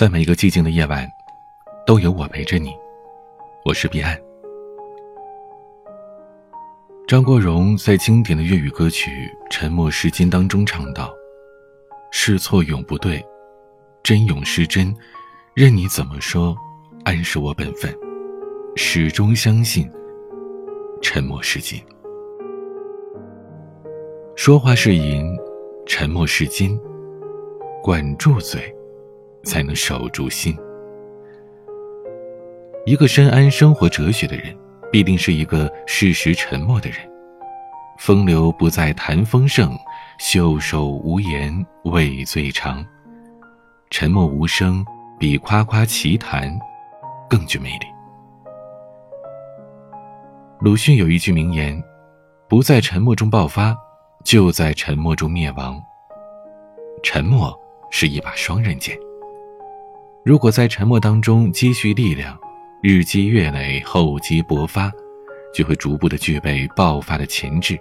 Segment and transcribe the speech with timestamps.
[0.00, 1.06] 在每一个寂静的夜晚，
[1.86, 2.72] 都有我陪着你。
[3.66, 4.18] 我是彼岸。
[7.06, 9.10] 张国荣在经典的粤语歌曲
[9.50, 11.12] 《沉默是金》当中唱道
[12.10, 13.22] ：“是错永不对，
[14.02, 14.96] 真永是真，
[15.52, 16.56] 任你怎么说，
[17.04, 17.94] 安是我本分。
[18.76, 19.86] 始终相信，
[21.02, 21.78] 沉默是金。
[24.34, 25.36] 说话是银，
[25.84, 26.80] 沉默是金。
[27.82, 28.74] 管住嘴。”
[29.44, 30.56] 才能守住心。
[32.86, 34.56] 一个深谙生活哲学的人，
[34.90, 36.98] 必定是一个适时沉默的人。
[37.98, 39.78] 风流不在谈风盛，
[40.18, 42.84] 袖手无言味最长。
[43.90, 44.84] 沉默无声，
[45.18, 46.58] 比夸夸其谈
[47.28, 47.86] 更具魅力。
[50.60, 51.82] 鲁迅有一句名言
[52.48, 53.76] ：“不在沉默中爆发，
[54.24, 55.78] 就在沉默中灭亡。”
[57.04, 57.54] 沉默
[57.90, 58.98] 是一把双刃剑。
[60.22, 62.38] 如果在沉默当中积蓄力量，
[62.82, 64.92] 日积月累，厚积薄发，
[65.54, 67.74] 就会逐步的具备爆发的潜质；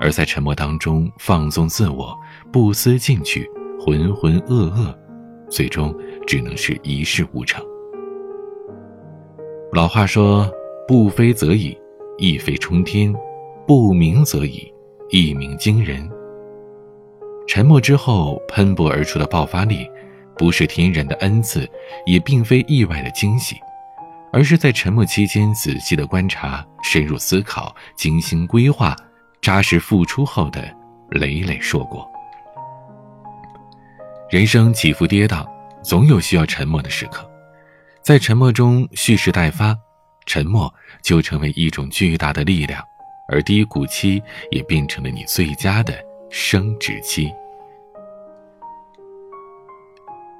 [0.00, 2.18] 而在沉默当中放纵自我，
[2.52, 4.92] 不思进取，浑浑噩噩，
[5.48, 7.64] 最终只能是一事无成。
[9.72, 10.50] 老话说
[10.88, 11.78] ：“不飞则已，
[12.18, 13.14] 一飞冲天；
[13.68, 14.68] 不鸣则已，
[15.10, 16.10] 一鸣惊人。”
[17.46, 19.88] 沉默之后喷薄而出的爆发力。
[20.40, 21.70] 不是天然的恩赐，
[22.06, 23.56] 也并非意外的惊喜，
[24.32, 28.96] 而是在沉默期间仔细的观察、深入思考、精心规划、
[29.42, 30.74] 扎实付出后的
[31.10, 32.10] 累累硕果。
[34.30, 35.46] 人生起伏跌宕，
[35.82, 37.30] 总有需要沉默的时刻，
[38.02, 39.76] 在沉默中蓄势待发，
[40.24, 42.82] 沉默就成为一种巨大的力量，
[43.28, 47.30] 而低谷期也变成了你最佳的升职期。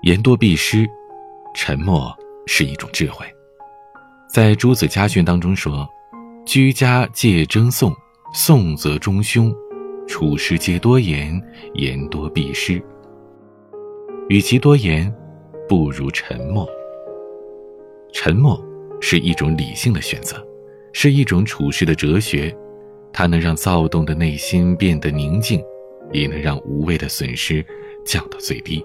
[0.02, 0.88] 言多必失，
[1.54, 2.10] 沉默
[2.46, 3.26] 是一种智慧。
[4.32, 5.86] 在《朱子家训》当中说
[6.46, 7.94] ：“居家戒争讼，
[8.32, 9.52] 讼则中凶；
[10.08, 11.38] 处事皆多言，
[11.74, 12.82] 言多必失。
[14.30, 15.12] 与其多言，
[15.68, 16.66] 不如沉默。
[18.10, 18.58] 沉默
[19.02, 20.42] 是一种理性的选择，
[20.94, 22.56] 是一种处事的哲学。
[23.12, 25.62] 它能让躁动的内心变得宁静，
[26.10, 27.62] 也能让无谓的损失
[28.06, 28.82] 降到最低。”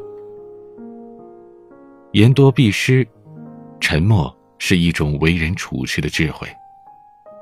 [2.15, 3.05] 言多必失，
[3.81, 6.47] 沉默是一种为人处事的智慧。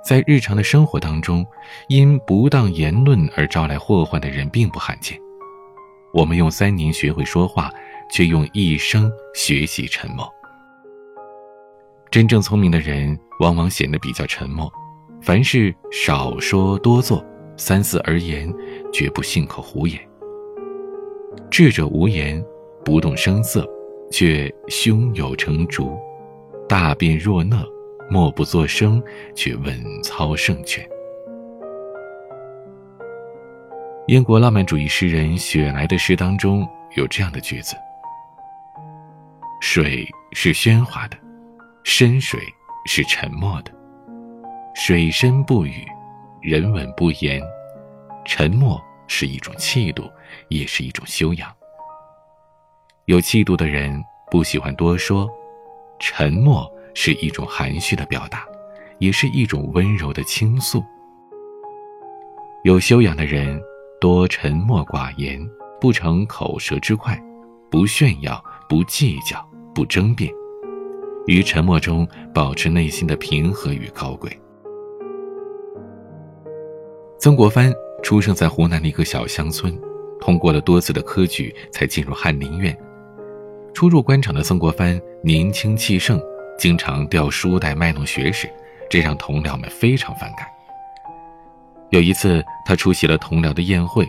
[0.03, 1.45] 在日常的生活当中，
[1.89, 5.16] 因不当言论而招来祸患的人并不罕见。
[6.12, 7.72] 我们用三年学会说话，
[8.12, 10.28] 却用一生学习沉默。
[12.09, 14.73] 真正聪明的人，往往显得比较沉默，
[15.22, 17.23] 凡事少说多做，
[17.57, 18.51] 三思而言，
[18.91, 20.00] 绝不信口胡言。
[21.51, 22.44] 智者无言，
[22.83, 23.69] 不动声色。
[24.13, 26.00] 却胸有成竹，
[26.69, 27.66] 大辩若讷，
[28.12, 29.01] 默不作声，
[29.35, 30.88] 却稳操胜券。
[34.06, 36.63] 英国浪漫主义诗人雪莱的诗当中
[36.96, 37.75] 有这样的句子
[39.59, 41.18] ：“水是喧哗的，
[41.84, 42.40] 深水
[42.85, 43.72] 是沉默的。
[44.75, 45.88] 水深不语，
[46.40, 47.41] 人稳不言。
[48.25, 50.07] 沉默是一种气度，
[50.50, 51.51] 也是一种修养。”
[53.06, 55.30] 有气度的人不喜欢多说，
[56.00, 58.46] 沉默是一种含蓄的表达，
[58.97, 60.81] 也是一种温柔的倾诉。
[62.63, 63.62] 有修养的人
[64.00, 65.38] 多沉默寡言，
[65.81, 67.22] 不逞口舌之快，
[67.69, 70.31] 不炫耀，不计较，不争辩，
[71.28, 74.31] 于沉默中保持内心的平和与高贵。
[77.19, 77.69] 曾国藩
[78.02, 79.78] 出生在湖南的一个小乡村，
[80.22, 82.74] 通过了多次的科举才进入翰林院。
[83.73, 86.22] 初入官场的曾国藩年轻气盛，
[86.57, 88.50] 经常掉书袋卖弄学识，
[88.89, 90.47] 这让同僚们非常反感。
[91.89, 94.07] 有一次，他出席了同僚的宴会，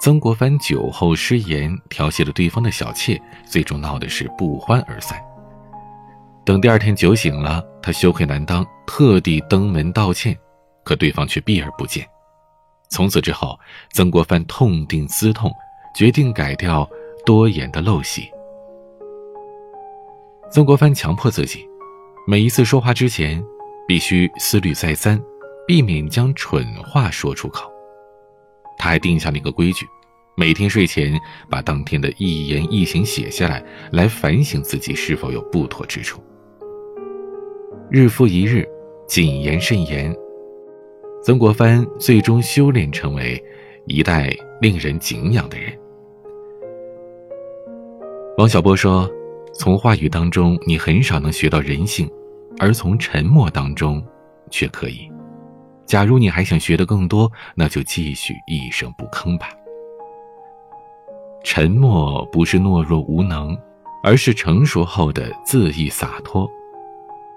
[0.00, 5.18] 曾国藩酒后失言，调戏了对方的小妾，最终闹的是不欢而散。
[6.44, 10.36] 等第二天酒醒了，他羞愧难当，特地登门道歉，
[10.82, 12.06] 可对方却避而不见。
[12.90, 13.58] 从此之后，
[13.92, 15.50] 曾国藩痛定思痛，
[15.96, 16.88] 决定改掉
[17.24, 18.28] 多言的陋习。
[20.50, 21.68] 曾国藩强迫自己，
[22.26, 23.44] 每一次说话之前，
[23.88, 25.20] 必须思虑再三，
[25.66, 27.68] 避免将蠢话说出口。
[28.78, 29.84] 他还定下了一个规矩：
[30.36, 31.18] 每天睡前
[31.50, 36.22] 把当天的一言一行写下来，来反省自己是否有不妥之处。
[37.90, 38.64] 日复一日，
[39.08, 40.14] 谨言慎言，
[41.24, 43.42] 曾国藩最终修炼成为
[43.86, 45.76] 一代令人敬仰的人。
[48.38, 49.10] 王小波说。
[49.56, 52.10] 从话语当中，你很少能学到人性，
[52.58, 54.04] 而从沉默当中，
[54.50, 55.10] 却可以。
[55.86, 59.48] 假如你还想学得更多，那就继续一声不吭吧。
[61.44, 63.56] 沉默不是懦弱无能，
[64.02, 66.48] 而是成熟后的恣意洒脱；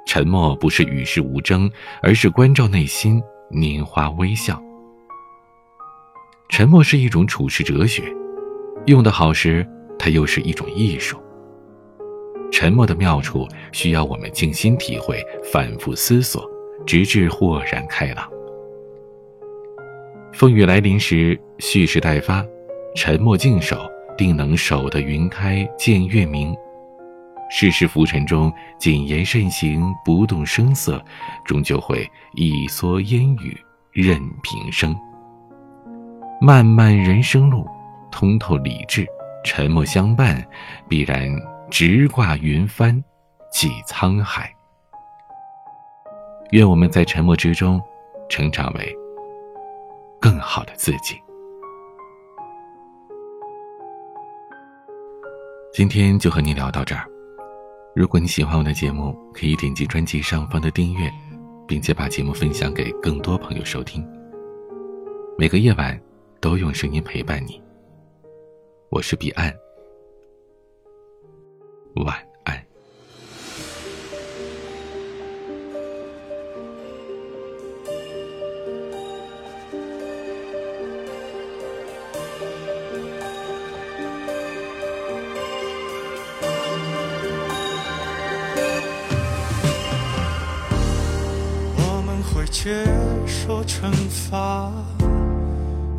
[0.07, 1.69] 沉默不是与世无争，
[2.01, 3.21] 而是关照内心，
[3.51, 4.61] 拈花微笑。
[6.49, 8.03] 沉默是一种处世哲学，
[8.85, 9.67] 用得好时，
[9.99, 11.21] 它又是一种艺术。
[12.51, 15.21] 沉默的妙处需要我们静心体会，
[15.51, 16.49] 反复思索，
[16.85, 18.27] 直至豁然开朗。
[20.33, 22.45] 风雨来临时，蓄势待发，
[22.95, 26.55] 沉默静守，定能守得云开见月明。
[27.49, 31.01] 世事浮沉中，谨言慎行，不动声色，
[31.45, 33.57] 终究会一蓑烟雨
[33.91, 34.95] 任平生。
[36.41, 37.65] 漫漫人生路，
[38.11, 39.05] 通透理智，
[39.43, 40.45] 沉默相伴，
[40.89, 41.29] 必然
[41.69, 43.03] 直挂云帆，
[43.51, 44.53] 济沧海。
[46.51, 47.81] 愿我们在沉默之中，
[48.29, 48.95] 成长为
[50.19, 51.15] 更好的自己。
[55.73, 57.05] 今天就和你聊到这儿。
[57.95, 61.11] 如果你喜欢我的节目，可以点击专辑上方的订阅，
[61.67, 64.07] 并且把节目分享给更多朋友收听。
[65.37, 65.99] 每个夜晚。
[66.39, 67.59] 都用声音陪伴你。
[68.91, 69.51] 我是彼岸，
[92.67, 92.73] 接
[93.25, 94.69] 受惩罚。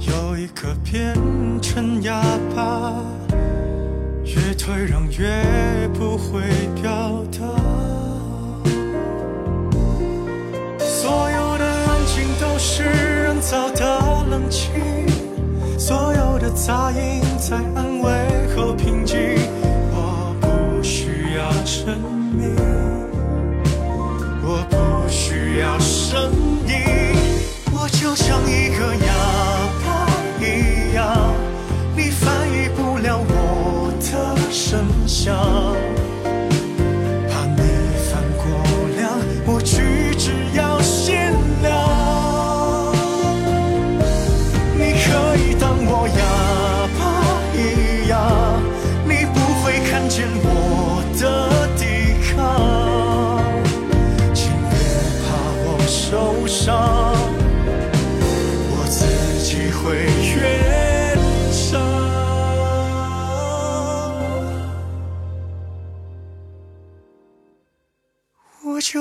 [0.00, 1.14] 有一颗变
[1.62, 2.20] 成哑
[2.54, 2.92] 巴，
[4.26, 6.42] 越退让越不会
[6.82, 7.38] 表达。
[10.78, 14.70] 所有的安静都是人造的冷清，
[15.78, 18.10] 所有的杂音在安慰
[18.54, 19.18] 后平静。
[19.90, 21.98] 我不需要证
[22.36, 22.54] 明，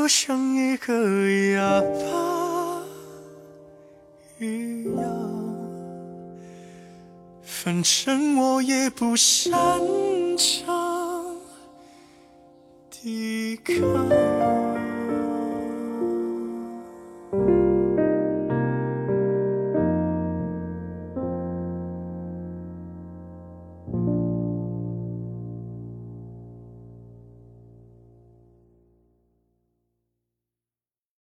[0.07, 2.81] 像一个哑巴
[4.39, 5.03] 一样，
[7.43, 9.51] 反正我也不擅
[10.37, 11.35] 长
[12.89, 14.66] 抵抗。